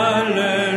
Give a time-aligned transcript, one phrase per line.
[0.00, 0.69] 할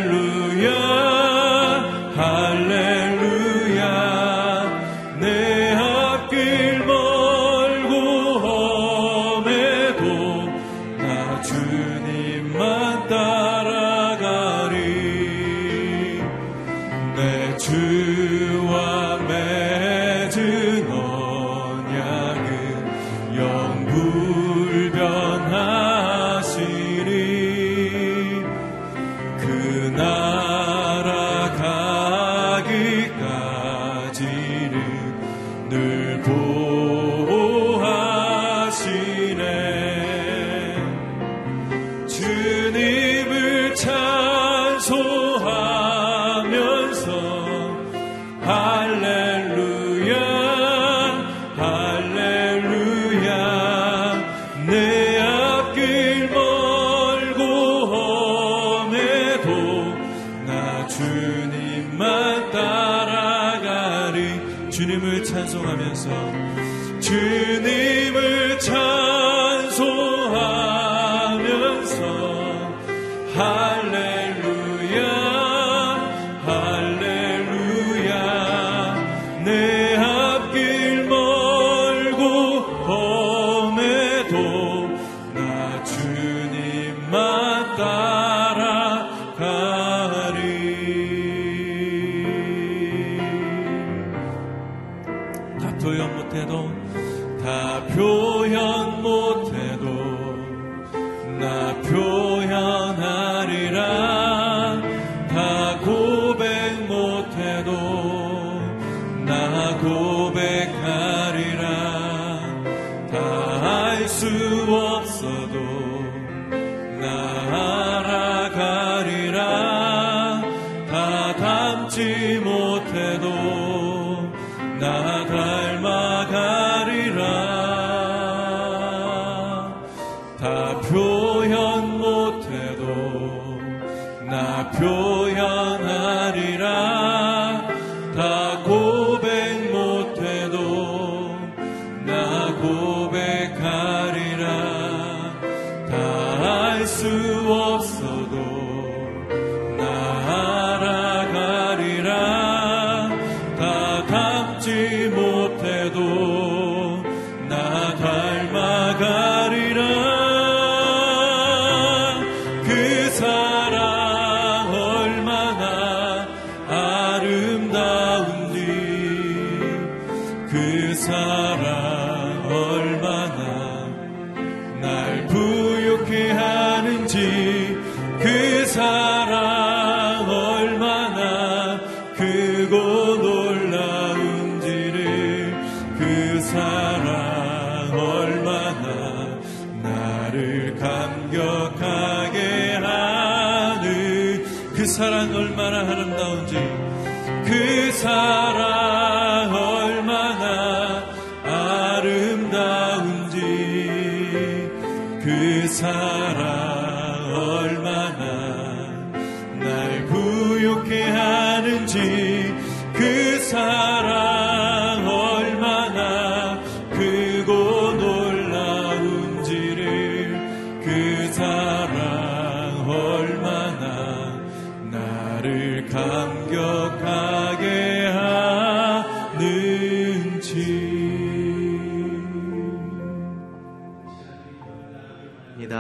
[235.54, 235.76] 하는지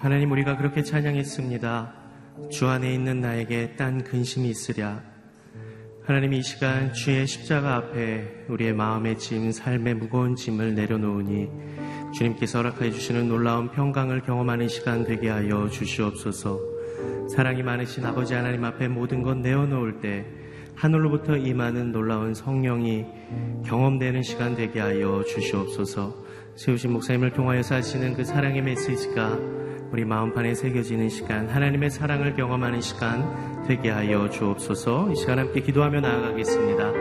[0.00, 1.94] 하나님 우리가 그렇게 찬양했습니다.
[2.50, 5.00] 주 안에 있는 나에게 딴 근심이 있으랴
[6.04, 11.48] 하나님 이 시간 주의 십자가 앞에 우리의 마음의 짐, 삶의 무거운 짐을 내려놓으니
[12.14, 16.58] 주님께서 허락해 주시는 놀라운 평강을 경험하는 시간 되게 하여 주시옵소서.
[17.34, 20.26] 사랑이 많으신 아버지 하나님 앞에 모든 것 내어놓을 때
[20.74, 23.04] 하늘로부터 임하는 놀라운 성령이
[23.64, 26.21] 경험되는 시간 되게 하여 주시옵소서.
[26.56, 29.38] 세우신 목사님을 통하여서 하시는 그 사랑의 메시지가
[29.90, 35.10] 우리 마음판에 새겨지는 시간, 하나님의 사랑을 경험하는 시간 되게 하여 주옵소서.
[35.12, 36.92] 이 시간 함께 기도하며 나아가겠습니다.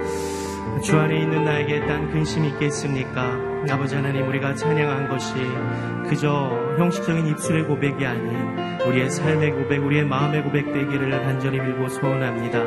[0.83, 3.39] 주 안에 있는 나에게 딴 근심이 있겠습니까?
[3.69, 5.33] 아버지 하나님 우리가 찬양한 것이
[6.09, 12.59] 그저 형식적인 입술의 고백이 아닌 우리의 삶의 고백, 우리의 마음의 고백 되기를 간절히 빌고 소원합니다.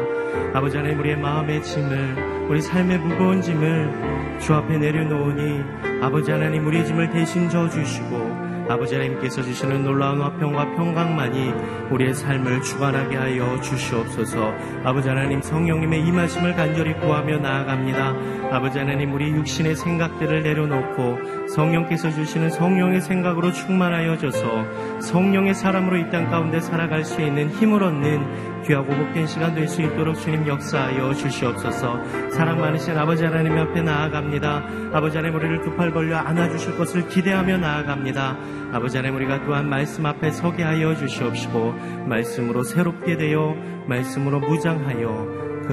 [0.54, 5.62] 아버지 하나님 우리의 마음의 짐을, 우리 삶의 무거운 짐을 주 앞에 내려놓으니
[6.02, 11.52] 아버지 하나님 우리의 짐을 대신 져주시고 아버지 하나님께서 주시는 놀라운 화평과 평강만이
[11.90, 14.52] 우리의 삶을 주관하게 하여 주시옵소서.
[14.84, 18.43] 아버지 하나님 성령님의 임하심을 간절히 구하며 나아갑니다.
[18.54, 26.30] 아버지 하나님 우리 육신의 생각들을 내려놓고 성령께서 주시는 성령의 생각으로 충만하여져서 성령의 사람으로 이 땅
[26.30, 32.30] 가운데 살아갈 수 있는 힘을 얻는 귀하고 복된 시간 될 수 있도록 주님 역사하여 주시옵소서.
[32.30, 34.64] 사랑 많으신 아버지 하나님 앞에 나아갑니다.
[34.92, 38.36] 아버지 하나님 우리를 두 팔 벌려 안아주실 것을 기대하며 나아갑니다.
[38.72, 41.72] 아버지 하나님 우리가 또한 말씀 앞에 서게 하여 주시옵시고
[42.06, 43.56] 말씀으로 새롭게 되어
[43.88, 45.72] 말씀으로 무장하여 그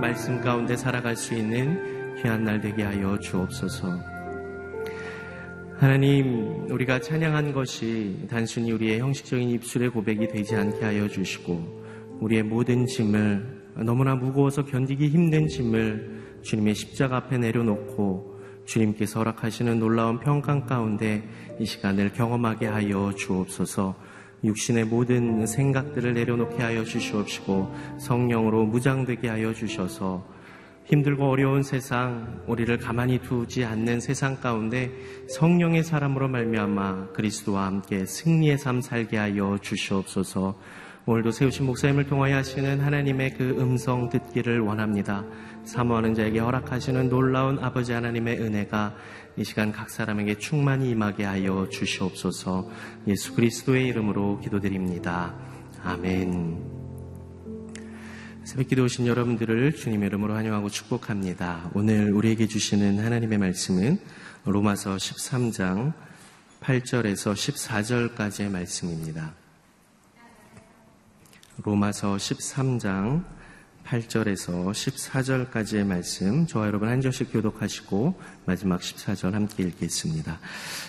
[0.00, 4.16] 말씀 가운데 살아갈 수 있는 귀한 날 되게 하여 주옵소서.
[5.78, 12.86] 하나님, 우리가 찬양한 것이 단순히 우리의 형식적인 입술의 고백이 되지 않게 하여 주시고, 우리의 모든
[12.86, 21.22] 짐을, 너무나 무거워서 견디기 힘든 짐을 주님의 십자가 앞에 내려놓고, 주님께서 허락하시는 놀라운 평강 가운데
[21.60, 23.94] 이 시간을 경험하게 하여 주옵소서,
[24.44, 30.35] 육신의 모든 생각들을 내려놓게 하여 주시옵시고, 성령으로 무장되게 하여 주셔서,
[30.86, 34.92] 힘들고 어려운 세상, 우리를 가만히 두지 않는 세상 가운데
[35.28, 40.56] 성령의 사람으로 말미암아 그리스도와 함께 승리의 삶 살게 하여 주시옵소서.
[41.06, 45.24] 오늘도 세우신 목사님을 통하여 하시는 하나님의 그 음성 듣기를 원합니다.
[45.64, 48.94] 사모하는 자에게 허락하시는 놀라운 아버지 하나님의 은혜가
[49.36, 52.68] 이 시간 각 사람에게 충만히 임하게 하여 주시옵소서.
[53.06, 55.34] 예수 그리스도의 이름으로 기도드립니다.
[55.82, 56.75] 아멘.
[58.46, 61.68] 새벽 기도 오신 여러분들을 주님의 이름으로 환영하고 축복합니다.
[61.74, 63.98] 오늘 우리에게 주시는 하나님의 말씀은
[64.44, 65.92] 로마서 13장
[66.60, 69.34] 8절에서 14절까지의 말씀입니다.
[71.64, 73.24] 로마서 13장
[73.84, 80.38] 8절에서 14절까지의 말씀, 저와 여러분 한 절씩 교독하시고 마지막 14절 함께 읽겠습니다.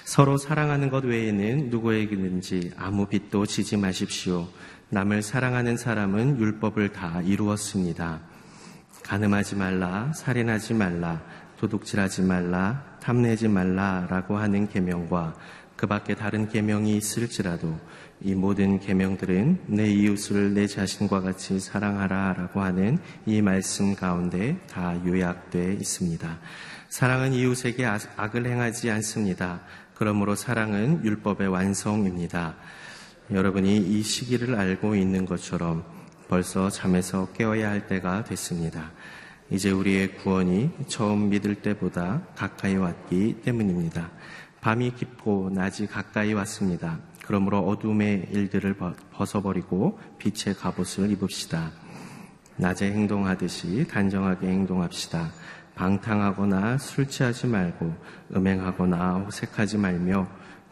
[0.05, 4.47] 서로 사랑하는 것 외에는 누구에게든지 아무 빚도 지지 마십시오.
[4.89, 8.21] 남을 사랑하는 사람은 율법을 다 이루었습니다.
[9.03, 11.21] 가늠하지 말라, 살인하지 말라,
[11.57, 15.35] 도둑질하지 말라, 탐내지 말라라고 하는 계명과
[15.75, 17.77] 그 밖에 다른 계명이 있을지라도
[18.21, 25.73] 이 모든 계명들은 내 이웃을 내 자신과 같이 사랑하라라고 하는 이 말씀 가운데 다 요약되어
[25.73, 26.39] 있습니다.
[26.87, 29.59] 사랑은 이웃에게 악을 행하지 않습니다.
[29.95, 32.55] 그러므로 사랑은 율법의 완성입니다.
[33.29, 35.83] 여러분이 이 시기를 알고 있는 것처럼
[36.29, 38.91] 벌써 잠에서 깨어야 할 때가 됐습니다.
[39.49, 44.11] 이제 우리의 구원이 처음 믿을 때보다 가까이 왔기 때문입니다.
[44.61, 46.99] 밤이 깊고 낮이 가까이 왔습니다.
[47.25, 48.77] 그러므로 어둠의 일들을
[49.11, 51.71] 벗어버리고 빛의 갑옷을 입읍시다.
[52.55, 55.31] 낮에 행동하듯이 단정하게 행동합시다.
[55.75, 57.93] 방탕하거나 술 취하지 말고
[58.35, 60.27] 음행하거나 호색하지 말며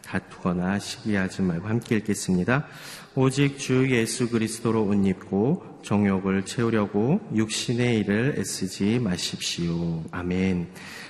[0.06, 2.66] 다투거나 시기하지 말고 함께 읽겠습니다.
[3.14, 10.04] 오직 주 예수 그리스도로 옷 입고 정욕을 채우려고 육신의 일을 애쓰지 마십시오.
[10.10, 10.68] 아멘.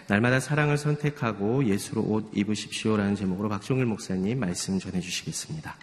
[0.09, 5.77] 날마다 사랑을 선택하고 예수로 옷 입으십시오라는 제목으로 박종일 목사님 말씀 전해 주시겠습니다.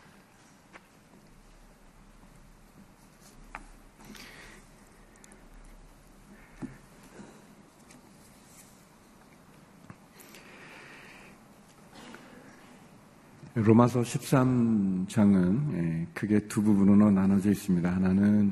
[13.55, 17.87] 로마서 13장은 예, 크게 두 부분으로 나눠져 있습니다.
[17.87, 18.51] 하나는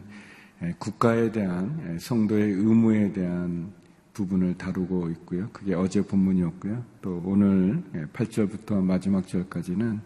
[0.61, 3.71] 예, 국가에 대한 예, 성도의 의무에 대한
[4.13, 5.49] 부분을 다루고 있고요.
[5.53, 6.83] 그게 어제 본문이었고요.
[7.01, 7.81] 또 오늘
[8.13, 10.01] 8절부터 마지막 절까지는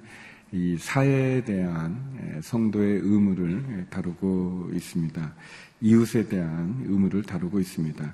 [0.54, 5.34] 이 사회에 대한 성도의 의무를 다루고 있습니다.
[5.82, 8.14] 이웃에 대한 의무를 다루고 있습니다.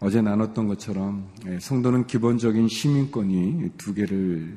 [0.00, 1.28] 어제 나눴던 것처럼
[1.60, 4.56] 성도는 기본적인 시민권이 두 개를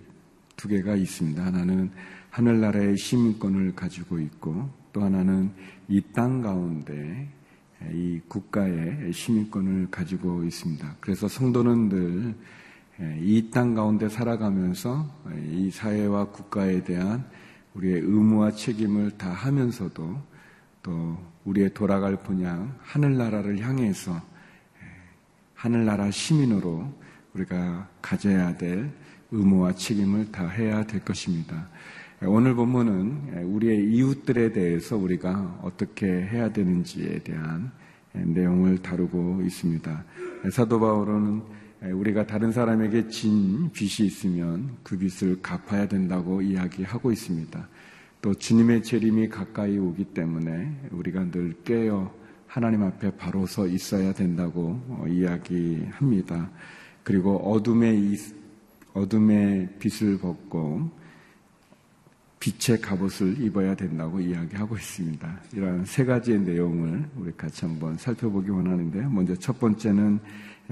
[0.61, 1.43] 두 개가 있습니다.
[1.43, 1.89] 하나는
[2.29, 5.51] 하늘나라의 시민권을 가지고 있고 또 하나는
[5.87, 7.27] 이 땅 가운데
[7.91, 10.97] 이 국가의 시민권을 가지고 있습니다.
[10.99, 12.35] 그래서 성도는 늘
[13.23, 15.09] 이 땅 가운데 살아가면서
[15.49, 17.25] 이 사회와 국가에 대한
[17.73, 20.21] 우리의 의무와 책임을 다 하면서도
[20.83, 24.21] 또 우리의 돌아갈 분양 하늘나라를 향해서
[25.55, 26.93] 하늘나라 시민으로
[27.33, 28.91] 우리가 가져야 될
[29.31, 31.69] 의무와 책임을 다 해야 될 것입니다.
[32.23, 37.71] 오늘 본문은 우리의 이웃들에 대해서 우리가 어떻게 해야 되는지에 대한
[38.13, 40.03] 내용을 다루고 있습니다.
[40.51, 41.41] 사도 바울은
[41.93, 47.67] 우리가 다른 사람에게 진 빚이 있으면 그 빚을 갚아야 된다고 이야기하고 있습니다.
[48.21, 52.13] 또 주님의 재림이 가까이 오기 때문에 우리가 늘 깨어
[52.45, 56.51] 하나님 앞에 바로 서 있어야 된다고 이야기합니다.
[57.03, 57.95] 그리고 어둠에
[58.93, 60.89] 어둠의 빛을 벗고
[62.39, 65.39] 빛의 갑옷을 입어야 된다고 이야기하고 있습니다.
[65.53, 69.10] 이러한 세 가지의 내용을 우리 같이 한번 살펴보기 원하는데요.
[69.12, 70.19] 먼저 첫 번째는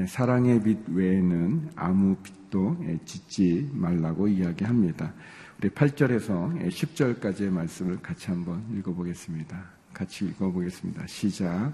[0.08, 5.14] 사랑의 빛 외에는 아무 빛도 짓지 말라고 이야기합니다.
[5.60, 9.64] 우리 8절에서 10절까지의 말씀을 같이 한번 읽어보겠습니다.
[9.94, 11.06] 같이 읽어보겠습니다.
[11.06, 11.74] 시작.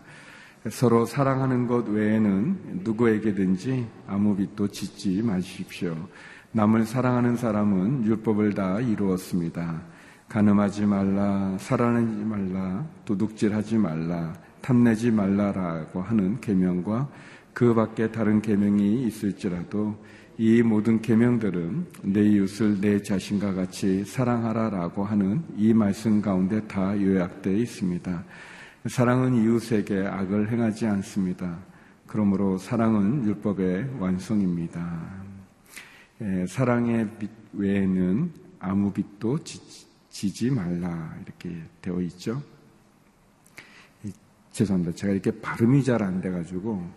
[0.71, 5.95] 서로 사랑하는 것 외에는 누구에게든지 아무 빛도 짓지 마십시오.
[6.55, 9.81] 남을 사랑하는 사람은 율법을 다 이루었습니다.
[10.29, 17.09] 가늠하지 말라, 살아내지 말라, 도둑질하지 말라, 탐내지 말라라고 하는 계명과
[17.53, 20.01] 그 밖에 다른 계명이 있을지라도
[20.37, 27.53] 이 모든 계명들은 내 이웃을 내 자신과 같이 사랑하라라고 하는 이 말씀 가운데 다 요약되어
[27.53, 28.23] 있습니다.
[28.87, 31.57] 사랑은 이웃에게 악을 행하지 않습니다.
[32.07, 35.24] 그러므로 사랑은 율법의 완성입니다.
[36.21, 39.59] 예, 사랑의 빛 외에는 아무 빛도 지
[40.09, 42.41] 지 말라 이렇게 되어 있죠.
[44.53, 44.95] 죄송합니다.
[44.95, 46.89] 제가 이렇게 발음이 잘 안 돼가지고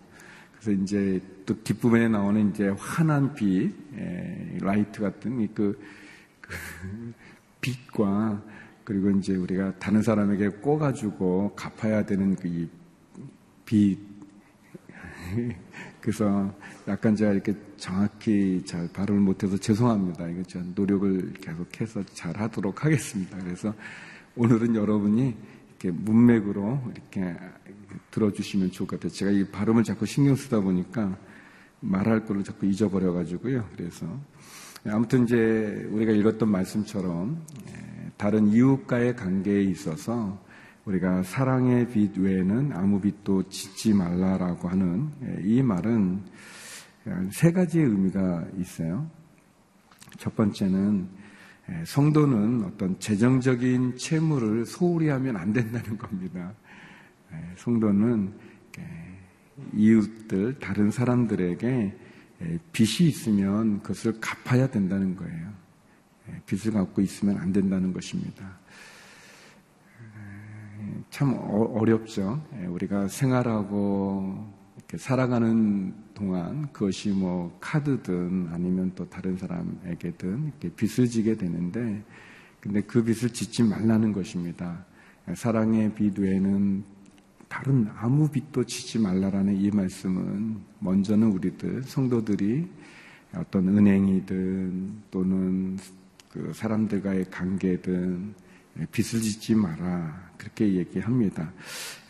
[0.53, 3.73] 그래서 이제 또 뒷부분에 나오는 이제 환한 빛,
[4.61, 5.77] 라이트 같은 그,
[6.39, 6.51] 그
[7.59, 8.41] 빛과
[8.85, 12.69] 그리고 이제 우리가 다른 사람에게 꼬가지고 갚아야 되는 그
[13.65, 13.99] 빛.
[15.99, 16.55] 그래서
[16.87, 20.27] 약간 제가 이렇게 정확히 잘 발음을 못해서 죄송합니다.
[20.27, 23.37] 이거 제가 노력을 계속해서 잘 하도록 하겠습니다.
[23.39, 23.73] 그래서
[24.35, 25.35] 오늘은 여러분이
[25.69, 27.35] 이렇게 문맥으로 이렇게
[28.11, 29.11] 들어주시면 좋을 것 같아요.
[29.11, 31.17] 제가 이 발음을 자꾸 신경 쓰다 보니까
[31.79, 33.69] 말할 거를 자꾸 잊어버려가지고요.
[33.75, 34.05] 그래서
[34.85, 40.43] 아무튼 이제 우리가 읽었던 말씀처럼 예, 다른 이웃과의 관계에 있어서
[40.85, 46.23] 우리가 사랑의 빛 외에는 아무 빛도 짓지 말라라고 하는 예, 이 말은
[47.31, 49.09] 세 가지의 의미가 있어요.
[50.17, 51.07] 첫 번째는
[51.69, 56.53] 예, 성도는 어떤 재정적인 채무를 소홀히 하면 안 된다는 겁니다.
[57.31, 58.33] 예, 성도는
[59.73, 61.97] 이웃들, 다른 사람들에게
[62.71, 65.51] 빚이 있으면 그것을 갚아야 된다는 거예요.
[66.45, 68.57] 빚을 갖고 있으면 안 된다는 것입니다.
[71.09, 72.41] 참 어, 어렵죠.
[72.61, 74.58] 예, 우리가 생활하고
[74.97, 82.03] 살아가는 동안 그것이 뭐 카드든 아니면 또 다른 사람에게든 이렇게 빚을 지게 되는데
[82.59, 84.85] 근데 그 빚을 짓지 말라는 것입니다.
[85.29, 86.83] 예, 사랑의 빚 외에는
[87.47, 92.67] 다른 아무 빚도 짓지 말라라는 이 말씀은 먼저는 우리들 성도들이
[93.35, 95.77] 어떤 은행이든 또는
[96.29, 98.33] 그 사람들과의 관계든
[98.91, 100.29] 빚을 짓지 마라.
[100.37, 101.51] 그렇게 얘기합니다.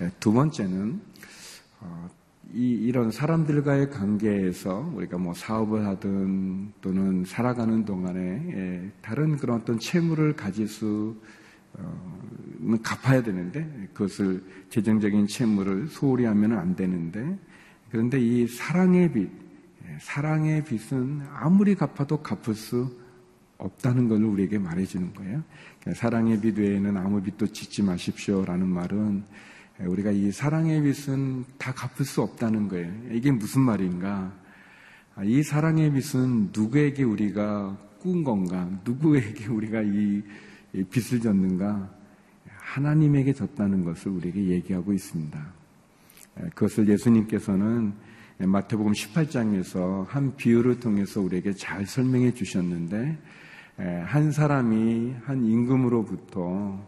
[0.01, 1.01] 예, 두 번째는,
[1.79, 2.09] 어,
[2.53, 9.77] 이, 이런 사람들과의 관계에서 우리가 뭐 사업을 하든 또는 살아가는 동안에 예, 다른 그런 어떤
[9.77, 11.15] 채무를 가질 수,
[11.73, 12.19] 어,
[12.81, 17.37] 갚아야 되는데 그것을 재정적인 채무를 소홀히 하면 안 되는데
[17.91, 19.29] 그런데 이 사랑의 빚,
[19.87, 22.97] 예, 사랑의 빚은 아무리 갚아도 갚을 수
[23.59, 25.43] 없다는 걸 우리에게 말해주는 거예요.
[25.81, 29.23] 그러니까 사랑의 빛 외에는 아무 빛도 짓지 마십시오라는 말은
[29.79, 32.91] 우리가 이 사랑의 빛은 다 갚을 수 없다는 거예요.
[33.11, 34.33] 이게 무슨 말인가?
[35.23, 38.69] 이 사랑의 빛은 누구에게 우리가 꾼 건가?
[38.83, 40.21] 누구에게 우리가 이
[40.73, 41.89] 빚을 졌는가?
[42.45, 45.53] 하나님에게 졌다는 것을 우리에게 얘기하고 있습니다.
[46.53, 47.93] 그것을 예수님께서는
[48.37, 53.17] 마태복음 18장에서 한 비유를 통해서 우리에게 잘 설명해 주셨는데
[54.05, 56.87] 한 사람이 한 임금으로부터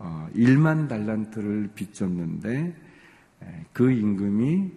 [0.00, 2.74] 1만 어, 달란트를 빚졌는데
[3.72, 4.70] 그 임금이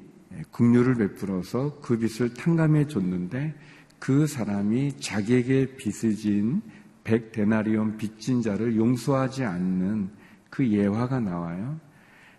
[0.51, 3.55] 국류를 베풀어서 그 빚을 탕감해 줬는데
[3.99, 6.61] 그 사람이 자기에게 빚을 진
[7.03, 10.09] 100데나리온 빚진 자를 용서하지 않는
[10.49, 11.79] 그 예화가 나와요.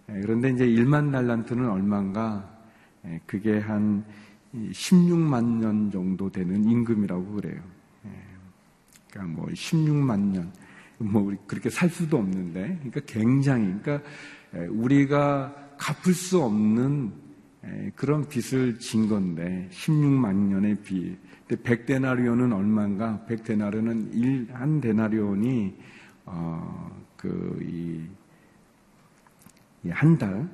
[0.07, 2.51] 그런데 이제 1만 달란트는 얼마인가?
[3.27, 4.05] 그게 한
[4.55, 7.61] 16만 년 정도 되는 임금이라고 그래요.
[9.11, 10.53] 그러니까 뭐 16만 년,
[10.99, 14.01] 뭐 그렇게 살 수도 없는데, 그러니까 굉장히, 그러니까
[14.71, 17.13] 우리가 갚을 수 없는
[17.97, 21.19] 그런 빚을 진 건데 16만 년의 빚.
[21.49, 23.25] 근데 100데나리온은 얼마인가?
[23.29, 25.75] 100데나리온은 1, 한 데나리온이
[26.27, 28.01] 어, 그, 이,
[29.91, 30.49] 한 달,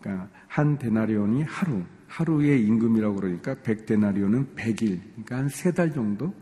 [0.00, 6.34] 그러니까 한 데나리온이 하루, 하루의 임금이라고 그러니까 100데나리온은 100일, 그러니까 한 세 달 정도?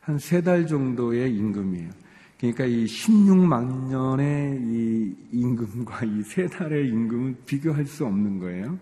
[0.00, 1.90] 한 세 달 정도의 임금이에요.
[2.38, 8.78] 그러니까 이 16만 년의 이 임금과 이 세 달의 임금은 비교할 수 없는 거예요.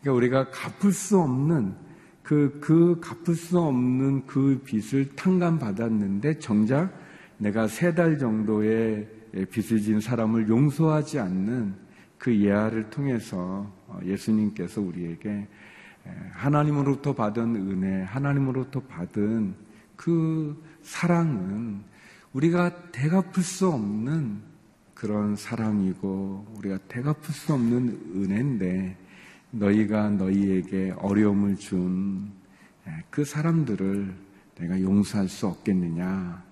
[0.00, 1.74] 그러니까 우리가 갚을 수 없는
[2.22, 6.92] 그, 그 갚을 수 없는 그 빚을 탕감받았는데 정작
[7.38, 9.06] 내가 세 달 정도의
[9.50, 11.74] 빚을 진 사람을 용서하지 않는
[12.16, 13.70] 그 예화를 통해서
[14.04, 15.46] 예수님께서 우리에게
[16.32, 19.54] 하나님으로부터 받은 은혜, 하나님으로부터 받은
[19.96, 21.82] 그 사랑은
[22.32, 24.42] 우리가 대갚을 수 없는
[24.94, 28.96] 그런 사랑이고 우리가 대갚을 수 없는 은혜인데
[29.50, 32.38] 너희가 너희에게 어려움을 준
[33.10, 34.14] 그 사람들을
[34.58, 36.42] 내가 용서할 수 없겠느냐?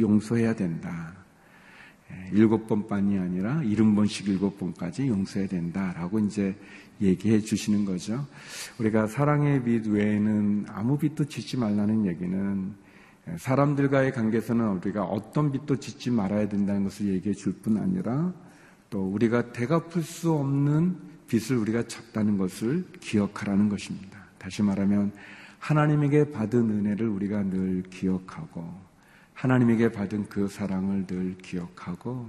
[0.00, 1.14] 용서해야 된다.
[2.32, 6.56] 일곱 번만이 아니라 일흔 번씩 일곱 번까지 용서해야 된다라고 이제
[7.00, 8.26] 얘기해 주시는 거죠.
[8.78, 12.74] 우리가 사랑의 빚 외에는 아무 빚도 짓지 말라는 얘기는
[13.36, 18.32] 사람들과의 관계에서는 우리가 어떤 빚도 짓지 말아야 된다는 것을 얘기해 줄 뿐 아니라
[18.88, 24.20] 또 우리가 대갚을 수 없는 빚을 우리가 졌다는 것을 기억하라는 것입니다.
[24.38, 25.12] 다시 말하면
[25.58, 28.64] 하나님에게 받은 은혜를 우리가 늘 기억하고
[29.34, 32.28] 하나님에게 받은 그 사랑을 늘 기억하고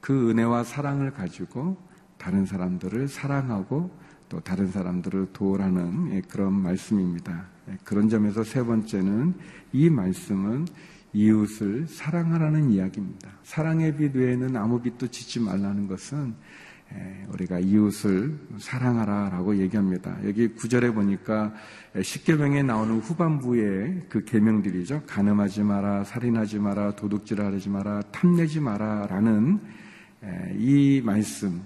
[0.00, 1.76] 그 은혜와 사랑을 가지고
[2.16, 3.90] 다른 사람들을 사랑하고
[4.30, 7.46] 또 다른 사람들을 도우라는 예, 그런 말씀입니다.
[7.70, 9.34] 예, 그런 점에서 세 번째는
[9.72, 10.66] 이 말씀은
[11.12, 13.30] 이웃을 사랑하라는 이야기입니다.
[13.42, 16.34] 사랑의 빛 외에는 아무 빛도 짓지 말라는 것은
[16.92, 20.16] 예, 우리가 이웃을 사랑하라라고 얘기합니다.
[20.24, 21.54] 여기 구절에 보니까
[22.02, 25.04] 십계명에 나오는 후반부의 그 계명들이죠.
[25.06, 29.60] 간음하지 마라, 살인하지 마라, 도둑질하지 마라, 탐내지 마라라는
[30.56, 31.62] 이 말씀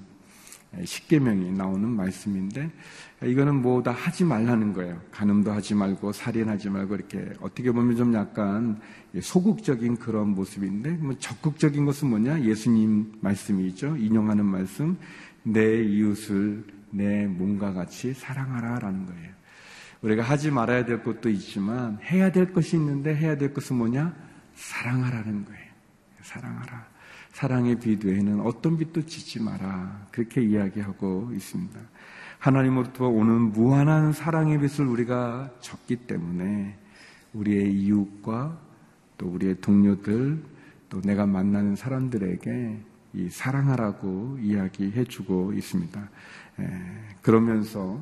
[0.82, 2.70] 십계명이 나오는 말씀인데
[3.24, 5.00] 이거는 뭐 다 하지 말라는 거예요.
[5.10, 8.80] 간음도 하지 말고 살인하지 말고 이렇게 어떻게 보면 좀 약간
[9.20, 12.42] 소극적인 그런 모습인데 뭐 적극적인 것은 뭐냐?
[12.42, 13.96] 예수님 말씀이죠.
[13.96, 14.96] 인용하는 말씀.
[15.42, 19.34] 내 이웃을 내 몸과 같이 사랑하라라는 거예요.
[20.00, 24.14] 우리가 하지 말아야 될 것도 있지만 해야 될 것이 있는데 해야 될 것은 뭐냐?
[24.54, 25.64] 사랑하라는 거예요.
[26.22, 26.86] 사랑하라.
[27.32, 30.06] 사랑의 빛 외에는 어떤 빛도 짓지 마라.
[30.10, 31.80] 그렇게 이야기하고 있습니다.
[32.44, 36.76] 하나님으로부터 오는 무한한 사랑의 빛을 우리가 적기 때문에
[37.32, 38.58] 우리의 이웃과
[39.16, 40.42] 또 우리의 동료들
[40.90, 42.78] 또 내가 만나는 사람들에게
[43.14, 46.10] 이 사랑하라고 이야기해 주고 있습니다.
[46.60, 46.80] 에,
[47.22, 47.98] 그러면서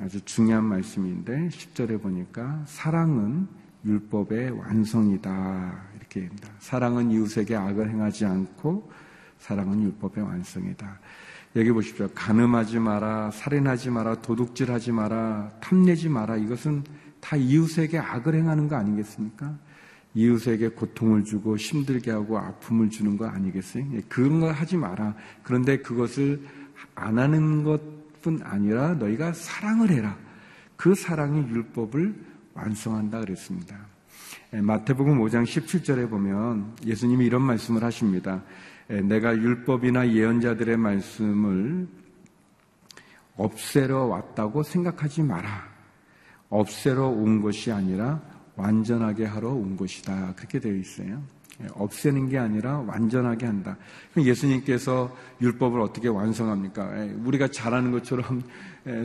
[0.00, 3.48] 아주 중요한 말씀인데 10절에 보니까 사랑은
[3.84, 5.82] 율법의 완성이다.
[5.96, 6.50] 이렇게 합니다.
[6.60, 8.92] 사랑은 이웃에게 악을 행하지 않고
[9.40, 11.00] 사랑은 율법의 완성이다.
[11.54, 12.08] 여기 보십시오.
[12.14, 16.36] 가늠하지 마라, 살인하지 마라, 도둑질하지 마라, 탐내지 마라.
[16.36, 16.82] 이것은
[17.20, 19.54] 다 이웃에게 악을 행하는 거 아니겠습니까?
[20.14, 23.86] 이웃에게 고통을 주고 힘들게 하고 아픔을 주는 거 아니겠어요?
[23.92, 25.14] 예, 그런 거 하지 마라.
[25.42, 26.42] 그런데 그것을
[26.94, 30.16] 안 하는 것뿐 아니라 너희가 사랑을 해라.
[30.76, 32.14] 그 사랑이 율법을
[32.54, 33.76] 완성한다 그랬습니다.
[34.54, 38.42] 예, 마태복음 5장 17절에 보면 예수님이 이런 말씀을 하십니다.
[38.90, 41.86] 예, 내가 율법이나 예언자들의 말씀을
[43.36, 45.70] 없애러 왔다고 생각하지 마라.
[46.48, 48.20] 없애러 온 것이 아니라
[48.56, 50.34] 완전하게 하러 온 것이다.
[50.36, 51.22] 그렇게 되어 있어요.
[51.62, 53.76] 예, 없애는 게 아니라 완전하게 한다.
[54.16, 56.90] 예수님께서 율법을 어떻게 완성합니까?
[57.24, 58.42] 우리가 잘하는 것처럼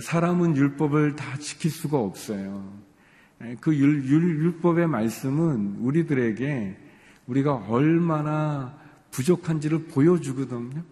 [0.02, 2.88] 사람은 율법을 다 지킬 수가 없어요.
[3.62, 6.78] 그 율, 율, 율법의 말씀은 우리들에게
[7.28, 8.76] 우리가 얼마나
[9.18, 10.84] 부족한지를 보여주거든요.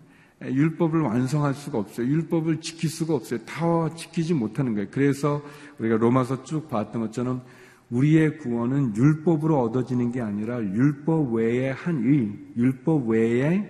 [0.42, 2.08] 율법을 완성할 수가 없어요.
[2.08, 3.40] 율법을 지킬 수가 없어요.
[3.46, 4.88] 다 지키지 못하는 거예요.
[4.92, 5.42] 그래서
[5.80, 7.44] 우리가 로마서 쭉 봤던 것처럼
[7.92, 13.70] 우리의 구원은 율법으로 얻어지는 게 아니라 율법 외에 한 의, 율법 외에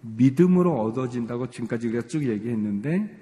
[0.00, 3.18] 믿음으로 얻어진다고 지금까지 우리가 쭉 얘기했는데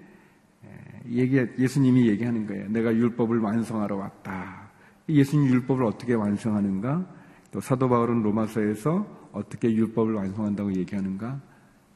[1.11, 2.69] 얘기, 예수님이 얘기하는 거예요.
[2.69, 4.71] 내가 율법을 완성하러 왔다.
[5.09, 7.05] 예수님 율법을 어떻게 완성하는가?
[7.51, 11.41] 또 사도 바울은 로마서에서 어떻게 율법을 완성한다고 얘기하는가?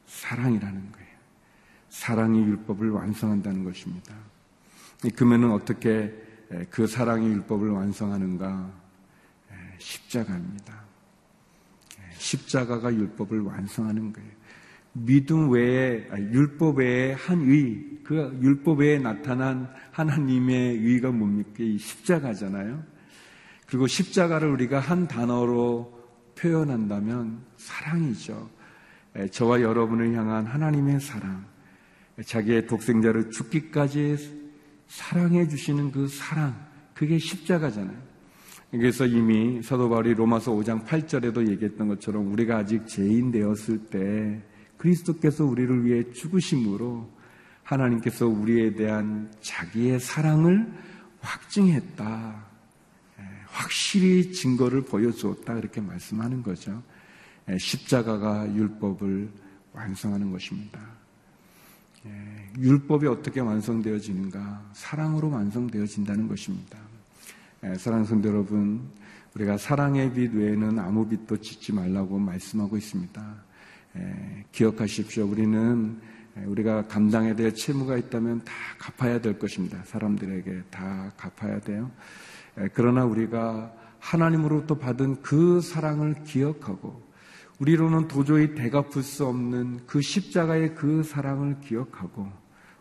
[0.05, 1.13] 사랑이라는 거예요.
[1.89, 4.15] 사랑이 율법을 완성한다는 것입니다.
[5.15, 6.13] 그러면은 어떻게
[6.69, 8.71] 그 사랑의 율법을 완성하는가?
[9.77, 10.83] 십자가입니다.
[12.17, 14.31] 십자가가 율법을 완성하는 거예요.
[14.93, 21.51] 믿음 외에, 율법 외에 한 의, 그 율법 외에 나타난 하나님의 의가 뭡니까?
[21.59, 22.83] 이 십자가잖아요.
[23.67, 25.92] 그리고 십자가를 우리가 한 단어로
[26.43, 28.49] 표현한다면 사랑이죠.
[29.31, 31.45] 저와 여러분을 향한 하나님의 사랑,
[32.25, 34.43] 자기의 독생자를 죽기까지
[34.87, 36.53] 사랑해 주시는 그 사랑,
[36.93, 37.97] 그게 십자가잖아요.
[38.71, 44.43] 그래서 이미 사도 바울이 로마서 5장 8절에도 얘기했던 것처럼 우리가 아직 죄인 되었을 때
[44.77, 47.09] 그리스도께서 우리를 위해 죽으심으로
[47.63, 50.67] 하나님께서 우리에 대한 자기의 사랑을
[51.21, 52.52] 확증했다.
[53.53, 55.53] 확실히 증거를 보여주었다.
[55.53, 56.81] 그렇게 말씀하는 거죠.
[57.59, 59.29] 십자가가 율법을
[59.73, 60.79] 완성하는 것입니다.
[62.57, 64.71] 율법이 어떻게 완성되어지는가?
[64.73, 66.79] 사랑으로 완성되어진다는 것입니다.
[67.77, 68.89] 사랑하는 성도 여러분,
[69.35, 73.35] 우리가 사랑의 빛 외에는 아무 빛도 짓지 말라고 말씀하고 있습니다.
[74.51, 75.27] 기억하십시오.
[75.27, 75.99] 우리는
[76.45, 79.83] 우리가 감당해야 될 채무가 있다면 다 갚아야 될 것입니다.
[79.85, 81.91] 사람들에게 다 갚아야 돼요.
[82.73, 87.01] 그러나 우리가 하나님으로부터 받은 그 사랑을 기억하고
[87.59, 92.29] 우리로는 도저히 대갚을 수 없는 그 십자가의 그 사랑을 기억하고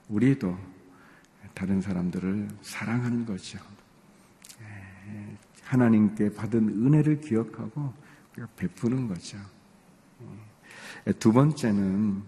[0.08, 0.58] 우리도
[1.54, 3.58] 다른 사람들을 사랑하는 거죠.
[5.64, 7.92] 하나님께 받은 은혜를 기억하고
[8.56, 9.38] 베푸는 거죠.
[11.18, 12.22] 두 번째는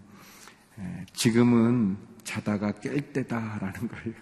[1.13, 4.15] 지금은 자다가 깰 때다라는 거예요.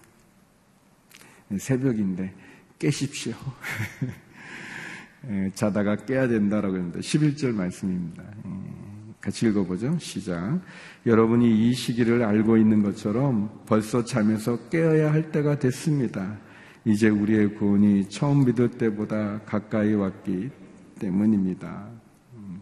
[1.59, 2.35] 새벽인데
[2.83, 3.33] 깨십시오.
[5.55, 8.25] 자다가 깨야 된다라고 했는데 11절 말씀입니다.
[9.21, 9.97] 같이 읽어보죠.
[10.01, 10.61] 시작.
[11.07, 16.41] 여러분이 이 시기를 알고 있는 것처럼 벌써 잠에서 깨어야 할 때가 됐습니다.
[16.85, 20.51] 이제 우리의 구원이 처음 믿을 때보다 가까이 왔기
[20.99, 21.89] 때문입니다.
[22.35, 22.61] 음,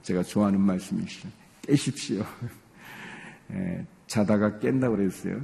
[0.00, 1.28] 제가 좋아하는 말씀이시죠.
[1.60, 2.24] 깨십시오.
[4.06, 5.38] 자다가 깬다고 그랬어요.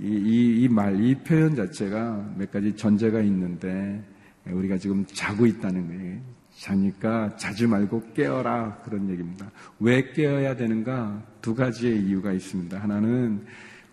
[0.00, 4.02] 이, 이, 이 말, 이 표현 자체가 몇 가지 전제가 있는데,
[4.46, 6.20] 우리가 지금 자고 있다는 거예요.
[6.58, 8.82] 자니까 자지 말고 깨어라.
[8.84, 9.50] 그런 얘기입니다.
[9.80, 11.22] 왜 깨어야 되는가?
[11.42, 12.78] 두 가지의 이유가 있습니다.
[12.78, 13.44] 하나는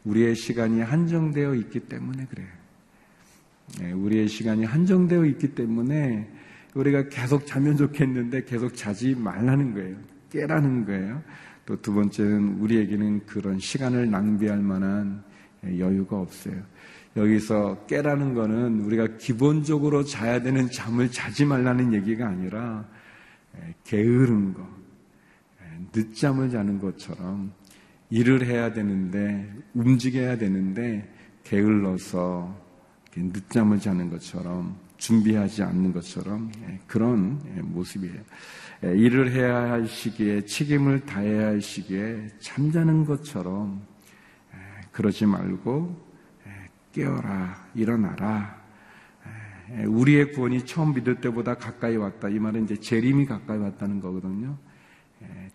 [0.05, 3.97] 우리의 시간이 한정되어 있기 때문에 그래요.
[3.97, 6.29] 우리의 시간이 한정되어 있기 때문에
[6.73, 9.95] 우리가 계속 자면 좋겠는데 계속 자지 말라는 거예요.
[10.31, 11.21] 깨라는 거예요.
[11.65, 15.23] 또 두 번째는 우리에게는 그런 시간을 낭비할 만한
[15.65, 16.62] 여유가 없어요.
[17.15, 22.86] 여기서 깨라는 거는 우리가 기본적으로 자야 되는 잠을 자지 말라는 얘기가 아니라
[23.84, 24.67] 게으른 거,
[25.93, 27.54] 늦잠을 자는 것처럼
[28.10, 31.12] 일을 해야 되는데 움직여야 되는데
[31.43, 32.63] 게을러서
[33.15, 36.52] 늦잠을 자는 것처럼 준비하지 않는 것처럼
[36.88, 38.21] 그런 모습이에요.
[38.84, 43.92] 일을 해야 할 시기에 책임을 다해야 할 시기에 잠자는 것처럼
[44.93, 46.13] 그러지 말고
[46.93, 48.63] 깨어라 일어나라.
[49.88, 52.29] 우리의 구원이 처음 믿을 때보다 가까이 왔다.
[52.29, 54.58] 이 말은 이제 재림이 가까이 왔다는 거거든요.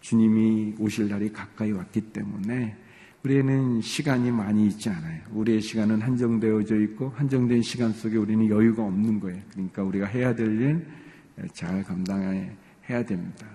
[0.03, 2.77] 주님이 오실 날이 가까이 왔기 때문에
[3.25, 5.23] 우리에는 시간이 많이 있지 않아요.
[5.33, 9.41] 우리의 시간은 한정되어져 있고 한정된 시간 속에 우리는 여유가 없는 거예요.
[9.53, 11.09] 그러니까 우리가 해야 될 일
[11.53, 13.47] 잘 감당해야 됩니다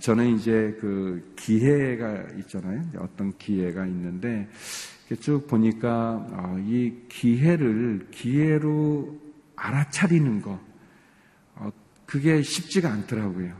[0.00, 2.82] 저는 이제 그 기회가 있잖아요.
[2.98, 4.48] 어떤 기회가 있는데
[5.20, 9.20] 쭉 보니까 어, 이 기회를 기회로
[9.56, 10.58] 알아차리는 거
[11.56, 11.70] 어,
[12.06, 13.52] 그게 쉽지가 않더라고요.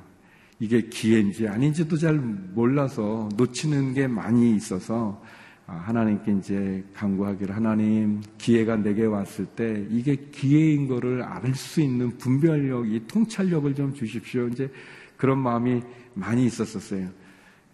[0.60, 5.22] 이게 기회인지 아닌지도 잘 몰라서 놓치는 게 많이 있어서
[5.66, 12.16] 아, 하나님께 이제 강구하기를 하나님 기회가 내게 왔을 때 이게 기회인 거를 알 수 있는
[12.18, 14.48] 분별력, 이 통찰력을 좀 주십시오.
[14.48, 14.70] 이제
[15.16, 15.82] 그런 마음이
[16.14, 17.08] 많이 있었었어요.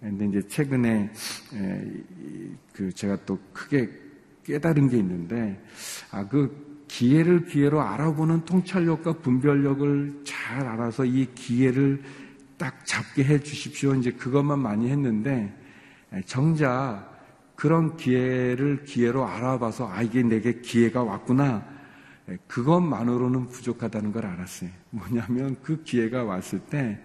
[0.01, 1.11] 근데 이제 최근에
[2.73, 3.91] 그 제가 또 크게
[4.45, 5.63] 깨달은 게 있는데
[6.11, 12.03] 아 그 기회를 기회로 알아보는 통찰력과 분별력을 잘 알아서 이 기회를
[12.59, 13.95] 딱 잡게 해 주십시오.
[13.95, 15.57] 이제 그것만 많이 했는데
[16.27, 17.09] 정작
[17.55, 21.65] 그런 기회를 기회로 알아봐서 아 이게 내게 기회가 왔구나.
[22.49, 24.71] 그것만으로는 부족하다는 걸 알았어요.
[24.91, 27.01] 뭐냐면 그 기회가 왔을 때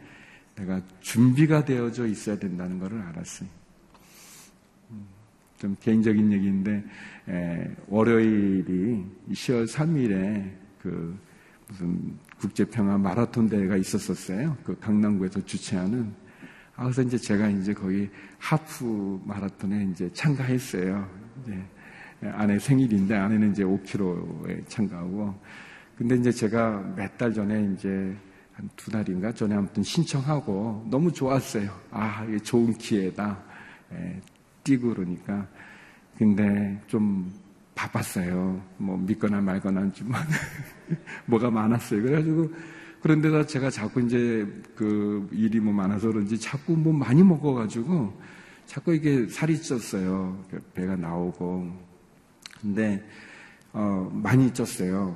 [0.56, 3.50] 내가 준비가 되어져 있어야 된다는 것을 알았어요.
[4.92, 5.06] 음,
[5.58, 6.84] 좀 개인적인 얘기인데
[7.28, 11.18] 에, 월요일이 10월 3일에 그
[11.68, 14.56] 무슨 국제평화 마라톤 대회가 있었었어요.
[14.64, 16.14] 그 강남구에서 주최하는.
[16.76, 21.10] 아, 그래서 이제 제가 이제 거기 하프 마라톤에 이제 참가했어요.
[21.42, 21.64] 이제
[22.32, 25.36] 아내 생일인데 아내는 이제 5km에 참가하고.
[25.98, 28.16] 근데 이제 제가 몇 달 전에 이제
[28.56, 31.70] 한 두 달인가 전에 아무튼 신청하고 너무 좋았어요.
[31.92, 33.38] 아, 이게 좋은 기회다.
[33.92, 34.22] 에,
[34.64, 35.46] 뛰고 그러니까.
[36.18, 37.32] 근데 좀
[37.76, 38.62] 바빴어요.
[38.78, 40.22] 뭐 믿거나 말거나 하지만
[41.28, 42.02] 뭐가 많았어요.
[42.02, 42.50] 그래가지고
[43.02, 48.18] 그런데다 제가 자꾸 이제 그 일이 뭐 많아서 그런지 자꾸 뭐 많이 먹어가지고
[48.66, 50.42] 자꾸 이게 살이 쪘어요.
[50.74, 51.70] 배가 나오고.
[52.62, 53.06] 근데
[53.74, 55.14] 어 많이 쪘어요.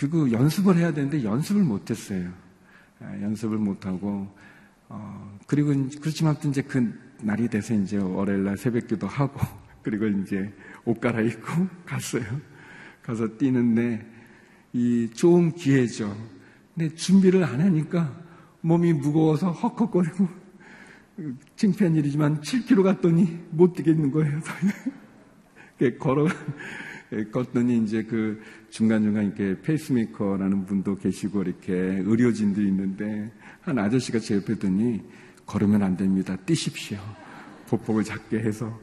[0.00, 2.32] 그리고 연습을 해야 되는데 연습을 못했어요.
[3.00, 4.34] 아, 연습을 못하고
[4.88, 9.38] 어 그리고 그렇지만 또 이제 그 날이 돼서 이제 월요일날 새벽기도 하고
[9.82, 10.54] 그리고 이제
[10.86, 12.24] 옷 갈아입고 갔어요.
[13.02, 14.10] 가서 뛰는데
[14.72, 16.16] 이 좋은 기회죠.
[16.74, 18.18] 근데 준비를 안 하니까
[18.62, 20.26] 몸이 무거워서 헉헉거리고
[21.56, 24.40] 창피한 일이지만 7km 갔더니 못 뛰겠는 거예요.
[26.00, 26.26] 걸어
[27.32, 34.58] 걷더니 이제 그 중간중간 이렇게 페이스메이커라는 분도 계시고 이렇게 의료진도 있는데 한 아저씨가 제 옆에
[34.58, 35.02] 오더니
[35.44, 36.36] 걸으면 안 됩니다.
[36.36, 36.98] 뛰십시오.
[37.68, 38.78] 보폭을 작게 해서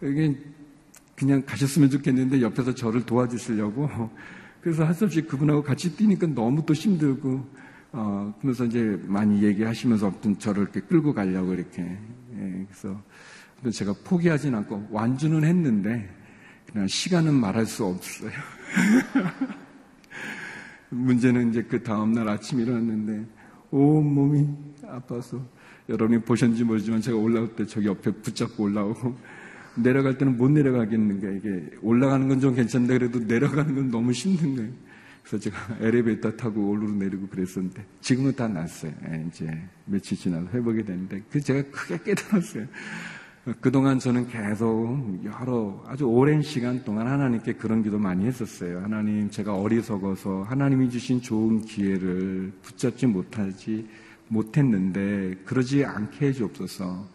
[0.00, 0.36] 이게
[1.16, 3.88] 그냥 가셨으면 좋겠는데 옆에서 저를 도와주시려고
[4.60, 7.44] 그래서 할수 없이 그분하고 같이 뛰니까 너무 또 힘들고
[7.92, 13.02] 어 그래서 이제 많이 얘기하시면서 아무튼 저를 이렇게 끌고 가려고 이렇게 예, 그래서
[13.70, 16.08] 제가 포기하진 않고 완주는 했는데
[16.72, 18.30] 그냥 시간은 말할 수 없어요.
[20.90, 23.26] 문제는 이제 그 다음날 아침 일어났는데
[23.70, 24.46] 온 몸이
[24.86, 25.42] 아파서
[25.88, 29.16] 여러분이 보셨는지 모르지만 제가 올라올 때 저기 옆에 붙잡고 올라오고
[29.76, 34.56] 내려갈 때는 못 내려가겠는 게 이게 올라가는 건 좀 괜찮은데 그래도 내려가는 건 너무 힘든
[34.56, 34.70] 거예요.
[35.22, 38.92] 그래서 제가 엘리베이터 타고 올르로 내리고 그랬었는데 지금은 다 났어요.
[39.08, 42.66] 예, 이제 며칠 지나서 회복이 됐는데 그 제가 크게 깨달았어요.
[43.60, 48.80] 그동안 저는 계속 여러 아주 오랜 시간 동안 하나님께 그런 기도 많이 했었어요.
[48.82, 53.88] 하나님 제가 어리석어서 하나님이 주신 좋은 기회를 붙잡지 못하지
[54.28, 57.08] 못했는데 그러지 않게 해주옵소서.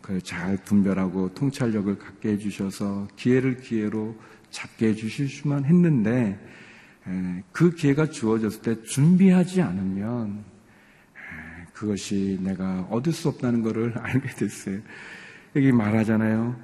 [0.00, 4.16] 그걸 잘 분별하고 통찰력을 갖게 해주셔서 기회를 기회로
[4.50, 6.38] 잡게 해주실 수만 했는데
[7.50, 10.44] 그 기회가 주어졌을 때 준비하지 않으면
[11.72, 14.78] 그것이 내가 얻을 수 없다는 것을 알게 됐어요.
[15.56, 16.56] 여기 말하잖아요.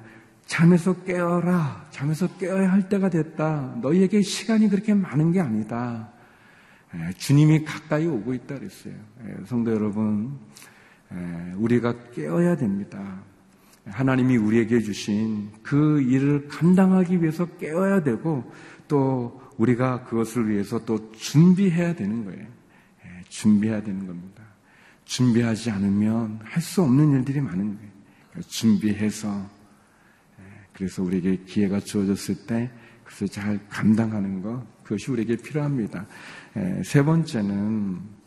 [0.45, 1.87] 잠에서 깨어라.
[1.91, 3.75] 잠에서 깨어야 할 때가 됐다.
[3.81, 6.09] 너희에게 시간이 그렇게 많은 게 아니다.
[7.17, 8.93] 주님이 가까이 오고 있다 그랬어요.
[9.45, 10.39] 성도 여러분,
[11.57, 13.21] 우리가 깨어야 됩니다.
[13.85, 18.51] 하나님이 우리에게 주신 그 일을 감당하기 위해서 깨어야 되고
[18.87, 22.41] 또 우리가 그것을 위해서 또 준비해야 되는 거예요.
[22.41, 24.43] 예, 준비해야 되는 겁니다.
[25.05, 27.89] 준비하지 않으면 할 수 없는 일들이 많은 거예요.
[28.47, 29.49] 준비해서
[30.39, 32.71] 예, 그래서 우리에게 기회가 주어졌을 때
[33.03, 36.05] 그것을 잘 감당하는 것 그것이 우리에게 필요합니다.
[36.57, 38.19] 예, 세 번째는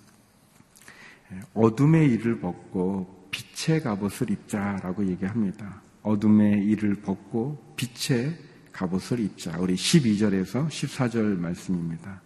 [1.54, 5.80] 어둠의 일을 벗고 빛의 갑옷을 입자라고 얘기합니다.
[6.02, 8.36] 어둠의 일을 벗고 빛의
[8.72, 9.56] 갑옷을 입자.
[9.58, 12.20] 우리 12절에서 14절 말씀입니다.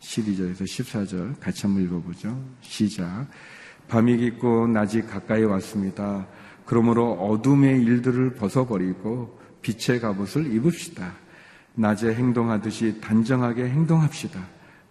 [0.00, 2.44] 12절에서 14절 같이 한번 읽어보죠.
[2.60, 3.26] 시작.
[3.88, 6.26] 밤이 깊고 낮이 가까이 왔습니다.
[6.64, 11.12] 그러므로 어둠의 일들을 벗어버리고 빛의 갑옷을 입읍시다.
[11.74, 14.40] 낮에 행동하듯이 단정하게 행동합시다.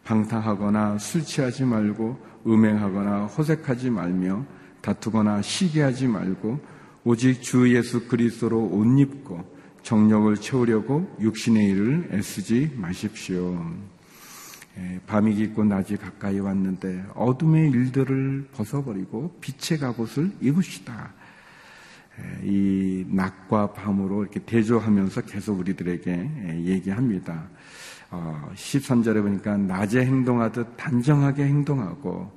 [0.04, 4.46] 방탕하거나 술 취하지 말고 음행하거나 호색하지 말며
[4.82, 6.60] 다투거나 시기하지 말고
[7.06, 13.66] 오직 주 예수 그리스도로 옷 입고 정력을 채우려고 육신의 일을 애쓰지 마십시오.
[14.78, 21.14] 예, 밤이 깊고 낮이 가까이 왔는데 어둠의 일들을 벗어버리고 빛의 갑옷을 입으시다.
[22.20, 26.12] 예, 이 낮과 밤으로 이렇게 대조하면서 계속 우리들에게
[26.48, 27.50] 예, 얘기합니다.
[28.12, 32.32] 13절에 어, 보니까 낮에 행동하듯 단정하게 행동하고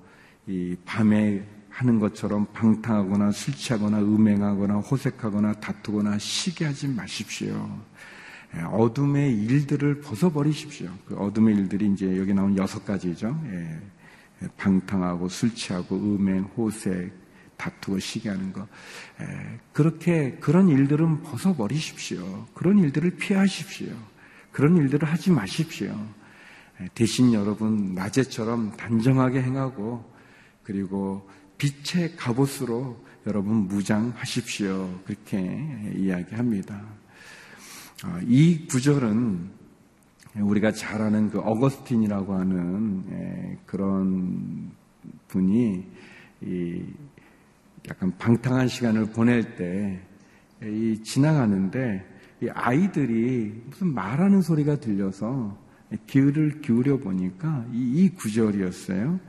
[0.46, 7.68] 이 밤에 하는 것처럼 방탕하거나 술 취하거나 음행하거나 호색하거나 다투거나 시기하지 마십시오.
[8.56, 10.88] 예, 어둠의 일들을 벗어버리십시오.
[11.06, 13.38] 그 어둠의 일들이 이제 여기 나온 여섯 가지죠.
[13.46, 13.78] 예,
[14.56, 17.25] 방탕하고 술 취하고 음행, 호색,
[17.56, 18.66] 다투고 시기하는 거.
[19.20, 22.46] 예, 그렇게 그런 일들은 벗어버리십시오.
[22.54, 23.94] 그런 일들을 피하십시오.
[24.52, 25.94] 그런 일들을 하지 마십시오.
[26.94, 30.04] 대신 여러분 낮에처럼 단정하게 행하고
[30.62, 35.00] 그리고 빛의 갑옷으로 여러분 무장하십시오.
[35.04, 36.82] 그렇게 이야기합니다.
[38.02, 39.50] 아, 이 구절은
[40.36, 44.70] 우리가 잘 아는 그 어거스틴이라고 하는 예, 그런
[45.28, 45.86] 분이
[47.88, 50.00] 약간 방탕한 시간을 보낼 때
[51.04, 52.04] 지나가는데
[52.52, 55.56] 아이들이 무슨 말하는 소리가 들려서
[56.08, 59.20] 귀를 기울여 보니까 이 구절이었어요.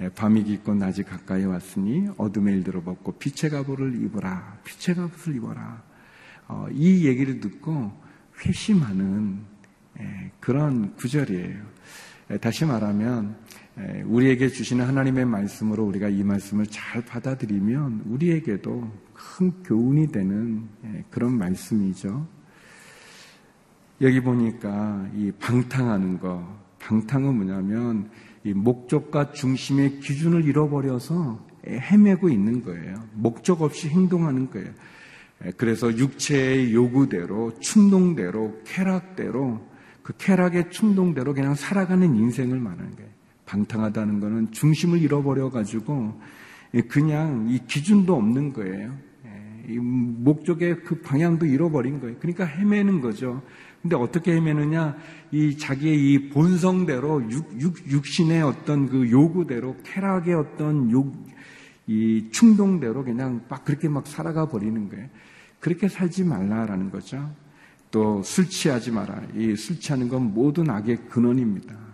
[0.00, 4.58] 예, 밤이 깊고 낮이 가까이 왔으니 어둠의 일들을 벗고 빛의 갑옷을 입어라.
[4.64, 5.82] 빛의 갑옷을 입어라.
[6.48, 7.92] 어, 이 얘기를 듣고
[8.44, 9.38] 회심하는
[10.00, 11.62] 예, 그런 구절이에요.
[12.30, 13.36] 예, 다시 말하면
[14.04, 20.68] 우리에게 주시는 하나님의 말씀으로 우리가 이 말씀을 잘 받아들이면 우리에게도 큰 교훈이 되는
[21.10, 22.26] 그런 말씀이죠.
[24.00, 26.46] 여기 보니까 이 방탕하는 거,
[26.78, 28.10] 방탕은 뭐냐면
[28.44, 32.94] 이 목적과 중심의 기준을 잃어버려서 헤매고 있는 거예요.
[33.14, 34.70] 목적 없이 행동하는 거예요.
[35.56, 39.66] 그래서 육체의 요구대로, 충동대로, 쾌락대로,
[40.02, 43.13] 그 쾌락의 충동대로 그냥 살아가는 인생을 말하는 거예요.
[43.54, 46.20] 방탕하다는 거는 중심을 잃어버려 가지고
[46.88, 48.92] 그냥 이 기준도 없는 거예요.
[49.68, 52.16] 이 목적의 그 방향도 잃어버린 거예요.
[52.18, 53.42] 그러니까 헤매는 거죠.
[53.80, 54.96] 근데 어떻게 헤매느냐?
[55.30, 61.14] 이 자기의 이 본성대로 육, 육, 육신의 어떤 그 요구대로 쾌락의 어떤 욕,
[61.86, 65.06] 이 충동대로 그냥 막 그렇게 막 살아가 버리는 거예요.
[65.60, 67.30] 그렇게 살지 말라라는 거죠.
[67.90, 69.22] 또 술 취하지 마라.
[69.34, 71.93] 이 술 취하는 건 모든 악의 근원입니다.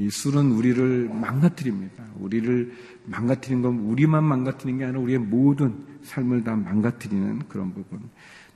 [0.00, 2.04] 이 술은 우리를 망가뜨립니다.
[2.18, 2.72] 우리를
[3.04, 8.00] 망가뜨리는 건 우리만 망가뜨리는 게 아니라 우리의 모든 삶을 다 망가뜨리는 그런 부분.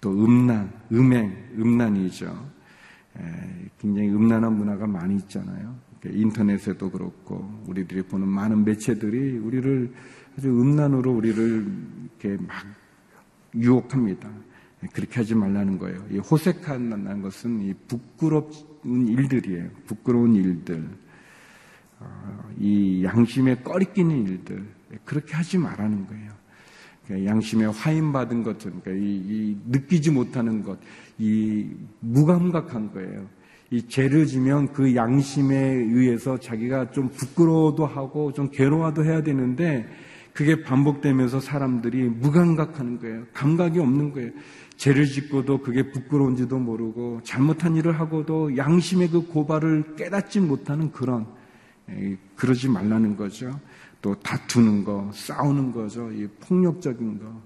[0.01, 2.51] 또 음란, 음행, 음란이죠.
[3.79, 5.77] 굉장히 음란한 문화가 많이 있잖아요.
[6.07, 9.93] 인터넷에도 그렇고 우리들이 보는 많은 매체들이 우리를
[10.37, 11.67] 아주 음란으로 우리를
[12.21, 12.65] 이렇게 막
[13.55, 14.29] 유혹합니다.
[14.93, 16.05] 그렇게 하지 말라는 거예요.
[16.11, 19.69] 이 호색한다는 것은 이 부끄러운 일들이에요.
[19.87, 21.04] 부끄러운 일들.
[22.01, 24.65] 어, 이 양심에 꺼리끼는 일들.
[25.05, 26.33] 그렇게 하지 말라는 거예요.
[27.07, 30.79] 그러니까 양심에 화인 받은 것들, 그러니까 이, 이 느끼지 못하는 것,
[31.19, 31.69] 이
[32.01, 33.27] 무감각한 거예요.
[33.71, 39.87] 이 죄를 지면 그 양심에 의해서 자기가 좀 부끄러워도 하고 좀 괴로워도 해야 되는데
[40.33, 43.25] 그게 반복되면서 사람들이 무감각하는 거예요.
[43.33, 44.31] 감각이 없는 거예요.
[44.77, 51.27] 죄를 짓고도 그게 부끄러운지도 모르고 잘못한 일을 하고도 양심의 그 고발을 깨닫지 못하는 그런
[52.37, 53.61] 그러지 말라는 거죠.
[54.01, 56.11] 또 다투는 거, 싸우는 거죠.
[56.13, 57.43] 이 폭력적인 거.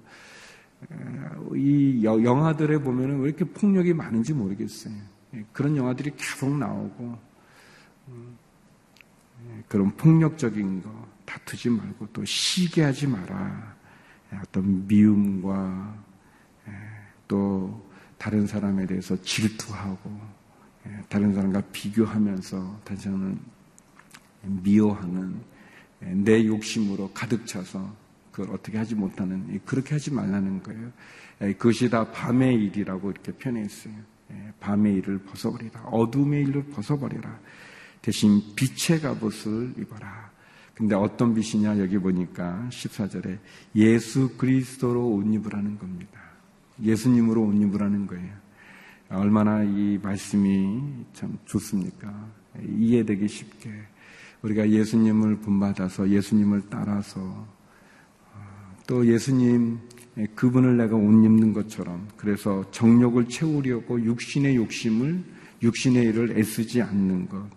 [1.56, 4.94] 이 영화들에 보면은 왜 이렇게 폭력이 많은지 모르겠어요.
[5.34, 7.18] 예, 그런 영화들이 계속 나오고
[8.08, 8.36] 음,
[9.46, 13.76] 예, 그런 폭력적인 거 다투지 말고 또 시기하지 마라.
[14.32, 16.08] 예, 어떤 미움과
[17.26, 17.86] 또
[18.16, 20.18] 다른 사람에 대해서 질투하고
[21.08, 23.38] 다른 사람과 비교하면서 다시 한번
[24.48, 25.36] 미워하는
[26.00, 27.94] 내 욕심으로 가득 차서
[28.32, 30.92] 그걸 어떻게 하지 못하는 그렇게 하지 말라는 거예요.
[31.38, 33.94] 그것이 다 밤의 일이라고 이렇게 표현했어요.
[34.60, 35.80] 밤의 일을 벗어버리라.
[35.86, 37.38] 어둠의 일을 벗어버리라.
[38.02, 40.30] 대신 빛의 갑옷을 입어라.
[40.74, 43.38] 근데 어떤 빛이냐 여기 보니까 14절에
[43.74, 46.20] 예수 그리스도로 옷 입으라는 겁니다.
[46.80, 48.32] 예수님으로 옷 입으라는 거예요.
[49.08, 50.82] 얼마나 이 말씀이
[51.14, 52.28] 참 좋습니까?
[52.62, 53.72] 이해되기 쉽게
[54.42, 59.78] 우리가 예수님을 본받아서 예수님을 따라서 어, 또 예수님
[60.34, 65.22] 그분을 내가 옷 입는 것처럼 그래서 정욕을 채우려고 육신의 욕심을
[65.62, 67.48] 육신의 일을 애쓰지 않는 것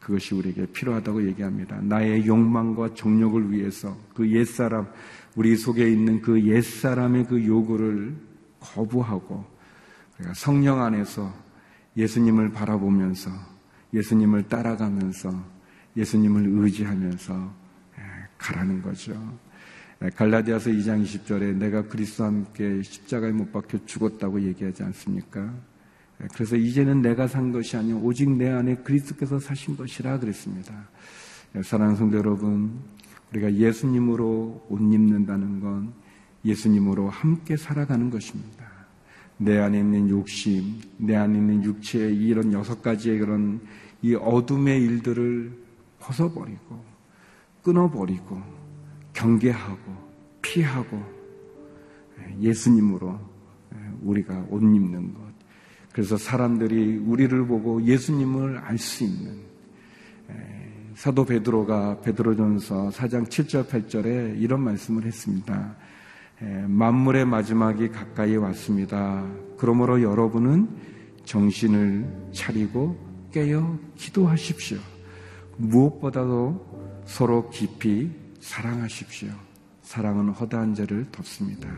[0.00, 1.80] 그것이 우리에게 필요하다고 얘기합니다.
[1.80, 4.88] 나의 욕망과 정욕을 위해서 그 옛사람
[5.36, 8.16] 우리 속에 있는 그 옛사람의 그 요구를
[8.58, 9.44] 거부하고
[10.34, 11.32] 성령 안에서
[11.96, 13.30] 예수님을 바라보면서
[13.94, 15.55] 예수님을 따라가면서
[15.96, 17.54] 예수님을 의지하면서
[17.98, 18.02] 예,
[18.38, 19.14] 가라는 거죠.
[20.02, 25.54] 예, 갈라디아서 2장 20절에 내가 그리스도와 함께 십자가에 못 박혀 죽었다고 얘기하지 않습니까?
[26.22, 30.88] 예, 그래서 이제는 내가 산 것이 아니요 오직 내 안에 그리스도께서 사신 것이라 그랬습니다.
[31.62, 32.78] 사랑하는 성도 여러분,
[33.32, 35.92] 우리가 예수님으로 옷 입는다는 건
[36.44, 38.66] 예수님으로 함께 살아가는 것입니다.
[39.38, 43.60] 내 안에 있는 욕심, 내 안에 있는 육체의 이런 여섯 가지의 그런
[44.02, 45.65] 이 어둠의 일들을
[45.98, 46.84] 벗어버리고
[47.62, 48.40] 끊어버리고
[49.12, 50.06] 경계하고
[50.42, 51.02] 피하고
[52.40, 53.18] 예수님으로
[54.02, 55.20] 우리가 옷 입는 것.
[55.92, 59.46] 그래서 사람들이 우리를 보고 예수님을 알 수 있는
[60.94, 65.76] 사도 베드로가 베드로전서 4장 7절 8절에 이런 말씀을 했습니다.
[66.66, 69.26] 만물의 마지막이 가까이 왔습니다.
[69.58, 70.68] 그러므로 여러분은
[71.24, 72.96] 정신을 차리고
[73.32, 74.78] 깨어 기도하십시오.
[75.56, 79.30] 무엇보다도 서로 깊이 사랑하십시오.
[79.82, 81.68] 사랑은 허다한 죄를 덮습니다.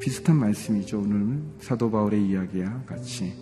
[0.00, 1.00] 비슷한 말씀이죠.
[1.00, 3.34] 오늘 사도 바울의 이야기와 같이.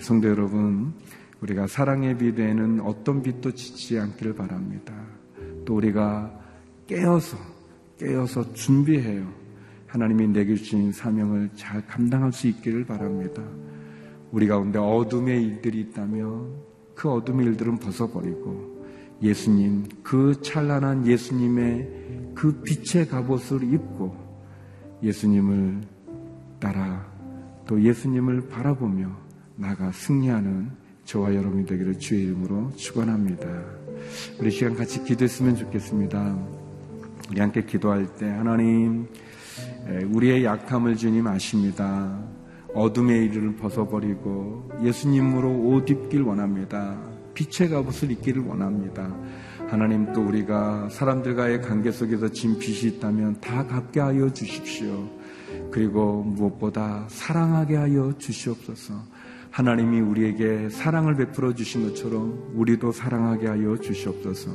[0.00, 0.94] 성도 여러분,
[1.40, 4.94] 우리가 사랑의 비대에는 어떤 빛도 지지 않기를 바랍니다.
[5.64, 6.32] 또 우리가
[6.86, 7.36] 깨어서,
[7.98, 9.26] 깨어서 준비해요.
[9.86, 13.42] 하나님이 내게 주신 사명을 잘 감당할 수 있기를 바랍니다.
[14.30, 16.54] 우리 가운데 어둠의 일들이 있다면
[16.96, 18.74] 그 어둠의 일들은 벗어버리고
[19.22, 24.16] 예수님, 그 찬란한 예수님의 그 빛의 갑옷을 입고
[25.02, 25.82] 예수님을
[26.58, 27.06] 따라
[27.66, 29.10] 또 예수님을 바라보며
[29.56, 30.70] 나가 승리하는
[31.04, 33.46] 저와 여러분이 되기를 주의 이름으로 축원합니다.
[34.40, 36.36] 우리 시간 같이 기도했으면 좋겠습니다.
[37.30, 39.06] 우리 함께 기도할 때 하나님
[40.10, 42.35] 우리의 약함을 주님 아십니다.
[42.76, 47.00] 어둠의 일을 벗어버리고 예수님으로 옷 입길 원합니다.
[47.32, 49.16] 빛의 갑옷을 입기를 원합니다.
[49.68, 55.08] 하나님 또 우리가 사람들과의 관계 속에서 진 빛이 있다면 다 갖게 하여 주십시오.
[55.70, 58.94] 그리고 무엇보다 사랑하게 하여 주시옵소서.
[59.50, 64.50] 하나님이 우리에게 사랑을 베풀어 주신 것처럼 우리도 사랑하게 하여 주시옵소서.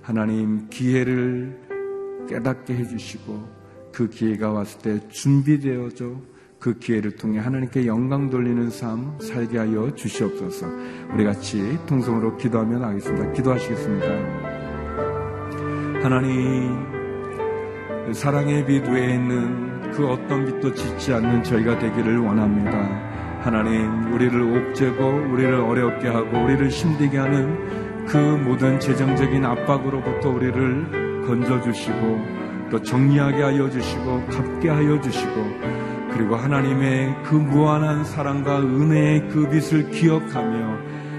[0.00, 3.58] 하나님 기회를 깨닫게 해주시고
[3.92, 10.66] 그 기회가 왔을 때 준비되어져 그 기회를 통해 하나님께 영광 돌리는 삶 살게 하여 주시옵소서.
[11.14, 13.32] 우리 같이 통성으로 기도하며 나겠습니다.
[13.32, 14.06] 기도하시겠습니다.
[16.02, 16.98] 하나님,
[18.12, 23.08] 사랑의 빛 외에 있는 그 어떤 빛도 짓지 않는 저희가 되기를 원합니다.
[23.40, 32.38] 하나님, 우리를 옥죄고, 우리를 어렵게 하고, 우리를 힘들게 하는 그 모든 재정적인 압박으로부터 우리를 건져주시고,
[32.70, 39.90] 또 정리하게 하여 주시고, 갚게 하여 주시고, 그리고 하나님의 그 무한한 사랑과 은혜의 그 빛을
[39.90, 40.78] 기억하며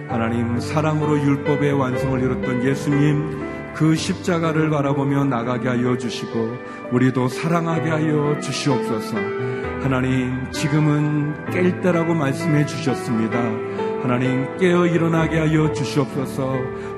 [0.10, 6.58] 하나님 사랑으로 율법의 완성을 이뤘던 예수님 그 십자가를 바라보며 나가게 하여 주시고
[6.92, 9.16] 우리도 사랑하게 하여 주시옵소서.
[9.82, 13.40] 하나님 지금은 깰 때라고 말씀해 주셨습니다.
[14.02, 16.56] 하나님 깨어 일어나게 하여 주시옵소서.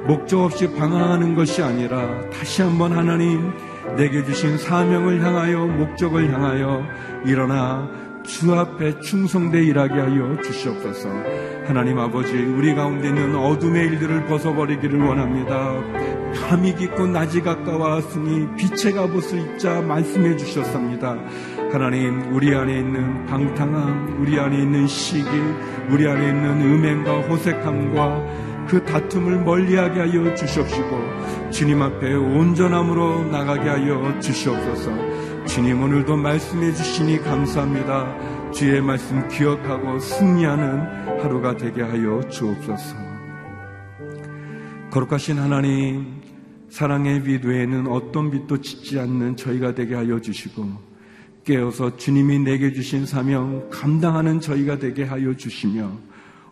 [0.08, 3.52] 목적 없이 방황하는 것이 아니라 다시 한번 하나님
[3.96, 6.84] 내게 주신 사명을 향하여 목적을 향하여
[7.26, 7.90] 일어나
[8.24, 11.10] 주 앞에 충성되 일하게 하여 주시옵소서.
[11.66, 15.74] 하나님 아버지, 우리 가운데 있는 어둠의 일들을 벗어버리기를 원합니다.
[16.34, 21.18] 밤이 깊고 낮이 가까워왔으니 빛의 갑옷을 입자 말씀해 주셨습니다.
[21.72, 25.28] 하나님, 우리 안에 있는 방탕함, 우리 안에 있는 시기,
[25.90, 34.18] 우리 안에 있는 음행과 호색함과 그 다툼을 멀리하게 하여 주시옵시고 주님 앞에 온전함으로 나가게 하여
[34.22, 35.46] 주시옵소서.
[35.46, 38.52] 주님 오늘도 말씀해 주시니 감사합니다.
[38.54, 42.96] 주의 말씀 기억하고 승리하는 하루가 되게 하여 주옵소서.
[44.90, 46.22] 거룩하신 하나님,
[46.70, 50.66] 사랑의 빛 외에는 어떤 빛도 짓지 않는 저희가 되게 하여 주시고,
[51.44, 55.92] 깨어서 주님이 내게 주신 사명 감당하는 저희가 되게 하여 주시며,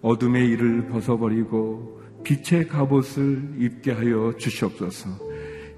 [0.01, 5.09] 어둠의 일을 벗어버리고 빛의 갑옷을 입게 하여 주시옵소서.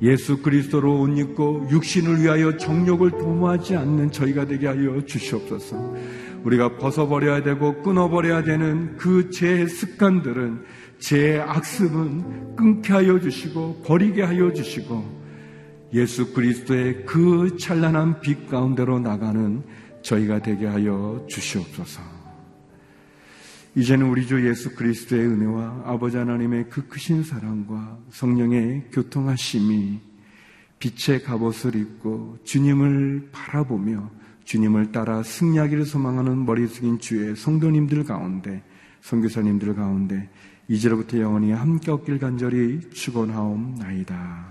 [0.01, 5.95] 예수 그리스도로 옷 입고 육신을 위하여 정욕을 도모하지 않는 저희가 되게 하여 주시옵소서.
[6.43, 10.63] 우리가 벗어버려야 되고 끊어버려야 되는 그제 습관들은
[10.97, 15.21] 제 악습은 끊게 하여 주시고 버리게 하여 주시고
[15.93, 19.61] 예수 그리스도의 그 찬란한 빛 가운데로 나가는
[20.01, 22.10] 저희가 되게 하여 주시옵소서.
[23.73, 29.99] 이제는 우리 주 예수 그리스도의 은혜와 아버지 하나님의 그 크신 사랑과 성령의 교통하심이
[30.79, 34.11] 빛의 갑옷을 입고 주님을 바라보며
[34.43, 38.61] 주님을 따라 승리하기를 소망하는 머리 숙인 주의 성도님들 가운데
[39.01, 40.29] 성교사님들 가운데
[40.67, 44.50] 이제로부터 영원히 함께 얻길 간절히 축원하옵나이다.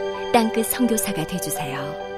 [0.31, 2.10] 땅끝 성교사가 되주세요